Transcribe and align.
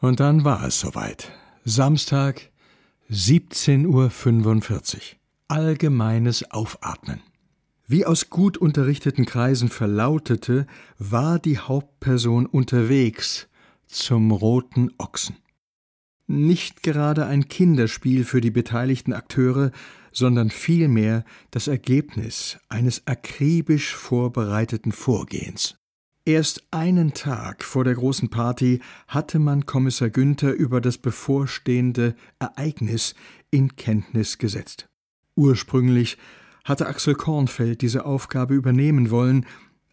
Und 0.00 0.20
dann 0.20 0.44
war 0.44 0.64
es 0.64 0.80
soweit. 0.80 1.32
Samstag, 1.64 2.50
17.45 3.10 3.86
Uhr. 3.86 5.00
Allgemeines 5.48 6.50
Aufatmen. 6.50 7.20
Wie 7.86 8.04
aus 8.04 8.30
gut 8.30 8.58
unterrichteten 8.58 9.26
Kreisen 9.26 9.68
verlautete, 9.68 10.66
war 10.98 11.38
die 11.38 11.58
Hauptperson 11.58 12.46
unterwegs 12.46 13.48
zum 13.86 14.32
roten 14.32 14.90
Ochsen. 14.98 15.36
Nicht 16.26 16.82
gerade 16.82 17.26
ein 17.26 17.46
Kinderspiel 17.46 18.24
für 18.24 18.40
die 18.40 18.50
beteiligten 18.50 19.12
Akteure, 19.12 19.70
sondern 20.10 20.50
vielmehr 20.50 21.24
das 21.52 21.68
Ergebnis 21.68 22.58
eines 22.68 23.06
akribisch 23.06 23.94
vorbereiteten 23.94 24.90
Vorgehens. 24.90 25.76
Erst 26.28 26.66
einen 26.72 27.14
Tag 27.14 27.62
vor 27.62 27.84
der 27.84 27.94
großen 27.94 28.30
Party 28.30 28.80
hatte 29.06 29.38
man 29.38 29.64
Kommissar 29.64 30.10
Günther 30.10 30.54
über 30.54 30.80
das 30.80 30.98
bevorstehende 30.98 32.16
Ereignis 32.40 33.14
in 33.52 33.76
Kenntnis 33.76 34.36
gesetzt. 34.36 34.88
Ursprünglich 35.36 36.18
hatte 36.64 36.88
Axel 36.88 37.14
Kornfeld 37.14 37.80
diese 37.80 38.04
Aufgabe 38.04 38.54
übernehmen 38.54 39.12
wollen, 39.12 39.46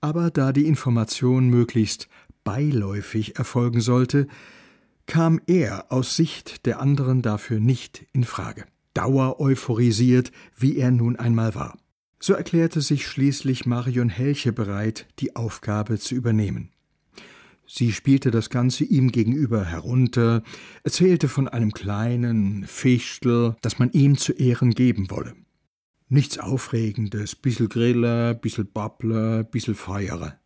aber 0.00 0.32
da 0.32 0.52
die 0.52 0.66
Information 0.66 1.48
möglichst 1.48 2.08
beiläufig 2.42 3.38
erfolgen 3.38 3.80
sollte, 3.80 4.26
kam 5.06 5.40
er 5.46 5.92
aus 5.92 6.16
Sicht 6.16 6.66
der 6.66 6.80
anderen 6.80 7.22
dafür 7.22 7.60
nicht 7.60 8.04
in 8.12 8.24
Frage. 8.24 8.64
Dauer 8.94 9.38
euphorisiert, 9.38 10.32
wie 10.56 10.76
er 10.76 10.90
nun 10.90 11.14
einmal 11.14 11.54
war. 11.54 11.78
So 12.26 12.32
erklärte 12.34 12.80
sich 12.80 13.06
schließlich 13.06 13.66
Marion 13.66 14.08
Helche 14.08 14.52
bereit, 14.52 15.06
die 15.20 15.36
Aufgabe 15.36 15.96
zu 15.96 16.16
übernehmen. 16.16 16.72
Sie 17.68 17.92
spielte 17.92 18.32
das 18.32 18.50
Ganze 18.50 18.82
ihm 18.82 19.12
gegenüber 19.12 19.64
herunter, 19.64 20.42
erzählte 20.82 21.28
von 21.28 21.46
einem 21.46 21.70
kleinen 21.70 22.66
Fichtel, 22.66 23.54
das 23.62 23.78
man 23.78 23.92
ihm 23.92 24.18
zu 24.18 24.32
Ehren 24.32 24.72
geben 24.72 25.08
wolle. 25.08 25.36
Nichts 26.08 26.40
Aufregendes, 26.40 27.36
bissel 27.36 27.68
Griller, 27.68 28.34
bissel 28.34 28.64
Babbler, 28.64 29.44
bissel 29.44 29.76
Feierer. 29.76 30.36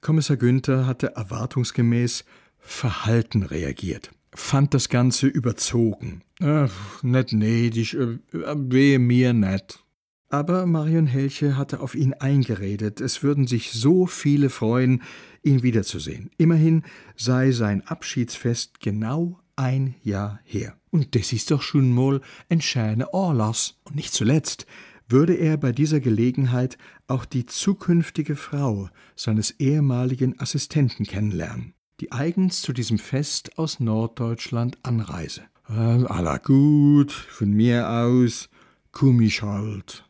Kommissar 0.00 0.38
Günther 0.38 0.86
hatte 0.86 1.16
erwartungsgemäß 1.16 2.24
verhalten 2.60 3.42
reagiert, 3.42 4.10
fand 4.34 4.72
das 4.72 4.88
Ganze 4.88 5.26
überzogen. 5.26 6.22
Ach, 6.40 7.02
net 7.02 7.34
nedisch, 7.34 7.92
äh, 7.92 8.16
wehe 8.32 8.98
mir 8.98 9.34
net. 9.34 9.80
Aber 10.28 10.66
Marion 10.66 11.06
Helche 11.06 11.56
hatte 11.56 11.80
auf 11.80 11.94
ihn 11.94 12.12
eingeredet, 12.14 13.00
es 13.00 13.22
würden 13.22 13.46
sich 13.46 13.72
so 13.72 14.06
viele 14.06 14.50
freuen, 14.50 15.02
ihn 15.42 15.62
wiederzusehen. 15.62 16.30
Immerhin 16.36 16.82
sei 17.14 17.52
sein 17.52 17.86
Abschiedsfest 17.86 18.80
genau 18.80 19.40
ein 19.54 19.94
Jahr 20.02 20.40
her. 20.44 20.76
Und 20.90 21.14
das 21.14 21.32
ist 21.32 21.50
doch 21.50 21.62
schon 21.62 21.92
mal 21.92 22.20
ein 22.48 22.60
schöner 22.60 23.14
Anlass. 23.14 23.78
Und 23.84 23.96
nicht 23.96 24.12
zuletzt 24.12 24.66
würde 25.08 25.34
er 25.34 25.56
bei 25.56 25.72
dieser 25.72 26.00
Gelegenheit 26.00 26.76
auch 27.06 27.24
die 27.24 27.46
zukünftige 27.46 28.34
Frau 28.34 28.88
seines 29.14 29.52
ehemaligen 29.60 30.40
Assistenten 30.40 31.06
kennenlernen, 31.06 31.74
die 32.00 32.10
eigens 32.10 32.62
zu 32.62 32.72
diesem 32.72 32.98
Fest 32.98 33.58
aus 33.58 33.78
Norddeutschland 33.78 34.78
anreise. 34.82 35.42
Äh, 35.68 35.72
aller 35.72 36.38
gut, 36.40 37.12
von 37.12 37.52
mir 37.52 37.88
aus, 37.88 38.48
komm 38.90 39.20
ich 39.20 39.42
halt. 39.42 40.05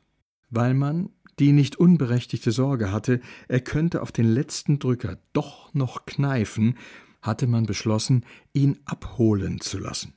Weil 0.50 0.74
man 0.74 1.10
die 1.38 1.52
nicht 1.52 1.76
unberechtigte 1.76 2.50
Sorge 2.50 2.92
hatte, 2.92 3.20
er 3.48 3.60
könnte 3.60 4.02
auf 4.02 4.12
den 4.12 4.26
letzten 4.26 4.78
Drücker 4.78 5.18
doch 5.32 5.72
noch 5.74 6.06
kneifen, 6.06 6.76
hatte 7.20 7.46
man 7.46 7.66
beschlossen, 7.66 8.24
ihn 8.52 8.78
abholen 8.84 9.60
zu 9.60 9.78
lassen. 9.78 10.14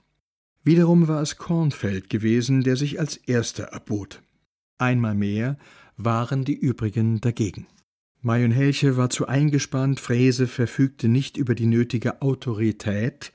Wiederum 0.64 1.08
war 1.08 1.22
es 1.22 1.38
Kornfeld 1.38 2.10
gewesen, 2.10 2.64
der 2.64 2.76
sich 2.76 3.00
als 3.00 3.18
erster 3.18 3.66
erbot. 3.66 4.22
Einmal 4.78 5.16
mehr 5.16 5.58
waren 5.98 6.46
die 6.46 6.54
übrigen 6.54 7.20
dagegen. 7.20 7.68
Marion 8.22 8.52
Helche 8.52 8.98
war 8.98 9.10
zu 9.10 9.28
eingespannt, 9.28 10.00
Fräse 10.00 10.48
verfügte 10.48 11.08
nicht 11.08 11.38
über 11.38 11.56
die 11.56 11.66
nötige 11.66 12.22
Autorität, 12.22 13.32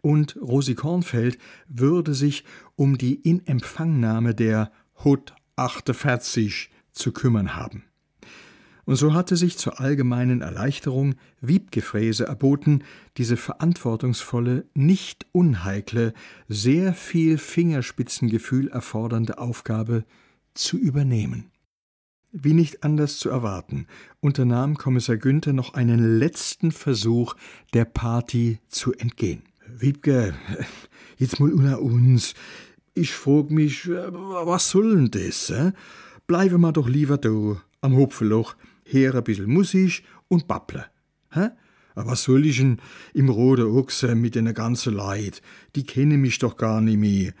und 0.00 0.36
Rosi 0.40 0.74
Kornfeld 0.74 1.38
würde 1.68 2.14
sich 2.14 2.44
um 2.74 2.98
die 2.98 3.14
Inempfangnahme 3.14 4.34
der 4.34 4.72
Hut 5.04 5.34
48 5.56 6.70
zu 6.92 7.12
kümmern 7.12 7.54
haben. 7.56 7.84
Und 8.84 8.96
so 8.96 9.14
hatte 9.14 9.36
sich 9.36 9.58
zur 9.58 9.80
allgemeinen 9.80 10.40
Erleichterung 10.40 11.14
Wiebgefräse 11.40 12.26
erboten, 12.26 12.82
diese 13.16 13.36
verantwortungsvolle, 13.36 14.66
nicht 14.74 15.26
unheikle, 15.30 16.14
sehr 16.48 16.92
viel 16.92 17.38
Fingerspitzengefühl 17.38 18.68
erfordernde 18.68 19.38
Aufgabe 19.38 20.04
zu 20.54 20.78
übernehmen. 20.78 21.52
Wie 22.32 22.54
nicht 22.54 22.82
anders 22.82 23.18
zu 23.18 23.28
erwarten, 23.28 23.86
unternahm 24.20 24.76
Kommissar 24.76 25.16
Günther 25.16 25.52
noch 25.52 25.74
einen 25.74 26.18
letzten 26.18 26.72
Versuch, 26.72 27.34
der 27.74 27.84
Party 27.84 28.58
zu 28.68 28.94
entgehen. 28.94 29.42
Wiebke, 29.68 30.34
jetzt 31.18 31.38
mal 31.40 31.52
unter 31.52 31.82
uns. 31.82 32.34
Ich 32.94 33.12
frag 33.12 33.50
mich, 33.50 33.88
was 33.88 34.70
soll 34.70 34.94
denn 34.94 35.10
das? 35.10 35.48
Äh? 35.50 35.72
Bleiben 36.26 36.60
wir 36.60 36.72
doch 36.72 36.88
lieber 36.88 37.16
da, 37.16 37.62
am 37.80 37.96
Hopfeloch, 37.96 38.54
her 38.84 39.14
ein 39.14 39.24
bisschen 39.24 39.50
Musik 39.50 40.04
und 40.28 40.46
babble. 40.46 40.84
Hä? 41.30 41.48
Was 41.94 42.24
soll 42.24 42.46
ich 42.46 42.58
denn 42.58 42.78
im 43.14 43.28
roten 43.28 43.66
Ochse 43.66 44.14
mit 44.14 44.34
den 44.34 44.52
ganzen 44.54 44.94
Leid? 44.94 45.42
Die 45.74 45.84
kennen 45.84 46.20
mich 46.20 46.38
doch 46.38 46.56
gar 46.56 46.80
nicht 46.80 46.98
mehr 46.98 47.32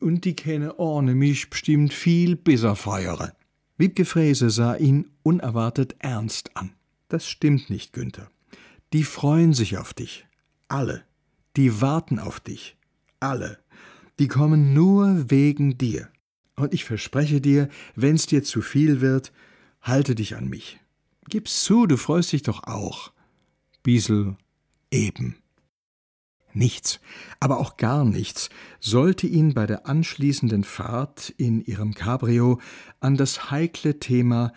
und 0.00 0.24
die 0.24 0.36
kenne 0.36 0.76
ohne 0.76 1.14
mich 1.14 1.50
bestimmt 1.50 1.92
viel 1.92 2.36
besser 2.36 2.76
feiere. 2.76 3.34
Wiebke 3.76 4.04
Fräse 4.04 4.50
sah 4.50 4.76
ihn 4.76 5.10
unerwartet 5.22 5.96
ernst 5.98 6.56
an. 6.56 6.72
Das 7.08 7.26
stimmt 7.26 7.70
nicht, 7.70 7.92
Günther. 7.92 8.30
Die 8.92 9.04
freuen 9.04 9.52
sich 9.52 9.78
auf 9.78 9.94
dich. 9.94 10.26
Alle. 10.68 11.04
Die 11.56 11.80
warten 11.80 12.18
auf 12.18 12.40
dich. 12.40 12.76
Alle. 13.20 13.58
Die 14.18 14.28
kommen 14.28 14.74
nur 14.74 15.30
wegen 15.30 15.76
dir. 15.78 16.08
Und 16.56 16.72
ich 16.72 16.84
verspreche 16.84 17.40
dir, 17.40 17.68
wenn's 17.96 18.26
dir 18.26 18.44
zu 18.44 18.62
viel 18.62 19.00
wird, 19.00 19.32
halte 19.80 20.14
dich 20.14 20.36
an 20.36 20.48
mich. 20.48 20.78
Gib's 21.28 21.64
zu, 21.64 21.86
du 21.86 21.96
freust 21.96 22.32
dich 22.32 22.42
doch 22.42 22.64
auch. 22.64 23.12
Biesel 23.82 24.36
eben. 24.90 25.36
Nichts, 26.52 27.00
aber 27.40 27.58
auch 27.58 27.76
gar 27.76 28.04
nichts 28.04 28.48
sollte 28.78 29.26
ihn 29.26 29.54
bei 29.54 29.66
der 29.66 29.88
anschließenden 29.88 30.62
Fahrt 30.62 31.30
in 31.36 31.60
ihrem 31.64 31.94
Cabrio 31.94 32.60
an 33.00 33.16
das 33.16 33.50
heikle 33.50 33.98
Thema 33.98 34.52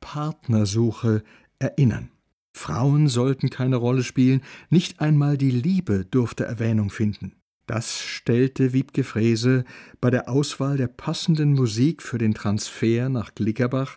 Partnersuche 0.00 1.22
erinnern. 1.58 2.10
Frauen 2.54 3.08
sollten 3.08 3.50
keine 3.50 3.76
Rolle 3.76 4.02
spielen, 4.02 4.42
nicht 4.70 5.00
einmal 5.00 5.36
die 5.36 5.50
Liebe 5.50 6.06
durfte 6.06 6.44
Erwähnung 6.44 6.88
finden. 6.88 7.36
Das 7.72 7.98
stellte 8.02 8.74
Wiebke 8.74 9.02
Frese 9.02 9.64
bei 9.98 10.10
der 10.10 10.28
Auswahl 10.28 10.76
der 10.76 10.88
passenden 10.88 11.54
Musik 11.54 12.02
für 12.02 12.18
den 12.18 12.34
Transfer 12.34 13.08
nach 13.08 13.34
Glickerbach 13.34 13.96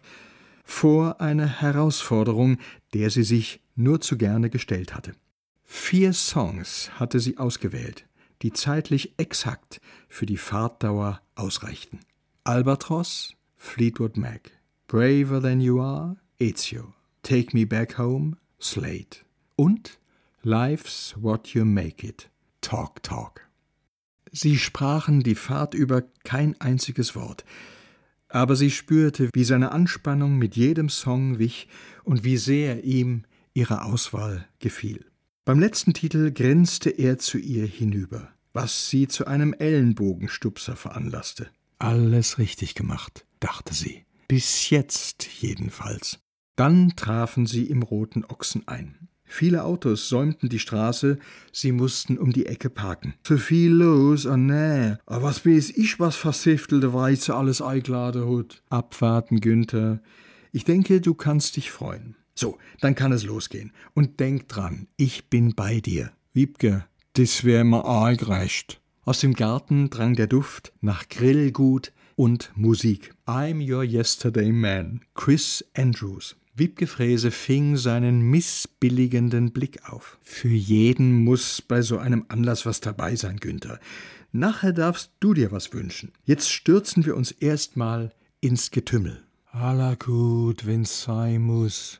vor 0.64 1.20
eine 1.20 1.46
Herausforderung, 1.60 2.58
der 2.94 3.10
sie 3.10 3.24
sich 3.24 3.60
nur 3.76 4.00
zu 4.00 4.18
gerne 4.18 4.50
gestellt 4.50 4.96
hatte. 4.96 5.12
Vier 5.66 6.14
Songs 6.14 6.90
hatte 6.98 7.20
sie 7.20 7.38
ausgewählt, 7.38 8.08
die 8.44 8.54
zeitlich 8.54 9.14
exakt 9.18 9.82
für 10.08 10.26
die 10.26 10.38
Fahrtdauer 10.38 11.22
ausreichten. 11.36 12.00
Albatross, 12.46 13.36
Fleetwood 13.58 14.16
Mac, 14.16 14.52
Braver 14.88 15.42
Than 15.42 15.60
You 15.60 15.82
Are, 15.82 16.16
Ezio, 16.40 16.94
Take 17.24 17.50
Me 17.52 17.66
Back 17.66 17.98
Home, 17.98 18.38
Slate 18.58 19.26
und 19.58 20.00
Life's 20.44 21.14
What 21.20 21.50
You 21.50 21.66
Make 21.66 22.08
It, 22.08 22.30
Talk 22.62 23.04
Talk. 23.04 23.45
Sie 24.38 24.58
sprachen 24.58 25.24
die 25.24 25.34
Fahrt 25.34 25.74
über 25.74 26.04
kein 26.26 26.60
einziges 26.60 27.16
Wort, 27.16 27.46
aber 28.28 28.58
sie 28.58 28.70
spürte, 28.70 29.30
wie 29.34 29.46
seine 29.46 29.72
Anspannung 29.72 30.38
mit 30.38 30.58
jedem 30.58 30.90
Song 30.90 31.40
wich 31.40 31.70
und 32.04 32.26
wie 32.26 32.36
sehr 32.36 32.84
ihm 32.84 33.24
ihre 33.54 33.84
Auswahl 33.84 34.46
gefiel. 34.60 35.06
Beim 35.46 35.58
letzten 35.60 35.94
Titel 35.94 36.34
grinste 36.34 36.90
er 36.90 37.18
zu 37.18 37.38
ihr 37.38 37.66
hinüber, 37.66 38.28
was 38.52 38.90
sie 38.90 39.08
zu 39.08 39.26
einem 39.26 39.54
Ellenbogenstupser 39.54 40.76
veranlasste. 40.76 41.50
Alles 41.80 42.38
richtig 42.38 42.76
gemacht, 42.76 43.26
dachte 43.40 43.74
sie. 43.74 44.04
Bis 44.28 44.70
jetzt 44.70 45.30
jedenfalls. 45.40 46.20
Dann 46.58 46.94
trafen 46.98 47.46
sie 47.46 47.68
im 47.68 47.84
roten 47.84 48.26
Ochsen 48.26 48.68
ein. 48.68 49.08
Viele 49.26 49.64
Autos 49.64 50.08
säumten 50.08 50.50
die 50.50 50.60
Straße, 50.60 51.18
sie 51.52 51.72
mussten 51.72 52.18
um 52.18 52.32
die 52.32 52.46
Ecke 52.46 52.70
parken. 52.70 53.16
Zu 53.24 53.38
viel 53.38 53.72
los, 53.72 54.26
oh 54.26 54.38
nee. 54.38 54.96
Aber 55.06 55.24
was 55.24 55.46
weiß 55.46 55.72
ich, 55.72 56.00
was 56.00 56.16
versiftelte 56.16 56.94
Weize 56.94 57.36
alles 57.36 57.62
eingeladen 57.62 58.38
hat. 58.38 58.62
Abwarten, 58.70 59.42
Günther. 59.42 60.00
Ich 60.52 60.64
denke, 60.64 61.02
du 61.02 61.16
kannst 61.16 61.58
dich 61.58 61.72
freuen. 61.72 62.16
So, 62.36 62.58
dann 62.82 62.96
kann 62.96 63.12
es 63.12 63.24
losgehen. 63.24 63.72
Und 63.94 64.20
denk 64.20 64.48
dran, 64.48 64.88
ich 64.98 65.30
bin 65.30 65.56
bei 65.56 65.80
dir. 65.80 66.12
Wiebke, 66.34 66.86
Das 67.14 67.46
wär 67.46 67.64
mir 67.64 67.86
arg 67.86 68.28
recht. 68.28 68.82
Aus 69.06 69.22
dem 69.22 69.36
Garten 69.36 69.90
drang 69.90 70.16
der 70.16 70.28
Duft 70.28 70.74
nach 70.82 71.08
Grillgut 71.08 71.94
und 72.16 72.52
Musik. 72.56 73.14
I'm 73.26 73.62
Your 73.66 73.84
Yesterday 73.84 74.52
Man, 74.52 75.02
Chris 75.14 75.64
Andrews. 75.78 76.36
Wiebke 76.58 76.88
Frese 76.88 77.32
fing 77.32 77.76
seinen 77.76 78.22
missbilligenden 78.22 79.52
Blick 79.52 79.90
auf. 79.90 80.18
Für 80.22 80.48
jeden 80.48 81.26
muss 81.26 81.62
bei 81.62 81.82
so 81.82 81.98
einem 81.98 82.24
Anlass 82.30 82.66
was 82.66 82.80
dabei 82.80 83.18
sein, 83.18 83.42
Günther. 83.42 83.78
Nachher 84.32 84.72
darfst 84.72 85.12
du 85.20 85.34
dir 85.34 85.52
was 85.52 85.74
wünschen. 85.74 86.14
Jetzt 86.24 86.50
stürzen 86.50 87.06
wir 87.06 87.18
uns 87.18 87.32
erstmal 87.32 88.14
ins 88.40 88.72
Getümmel. 88.72 89.22
Aller 89.52 89.98
gut, 89.98 90.66
wenn's 90.66 91.04
sein 91.04 91.42
muss. 91.42 92.00